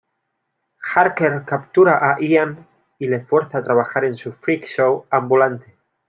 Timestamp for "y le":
2.97-3.23